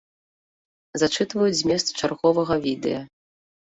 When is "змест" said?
1.61-1.87